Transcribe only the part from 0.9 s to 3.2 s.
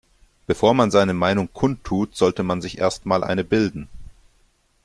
Meinung kundtut, sollte man sich erst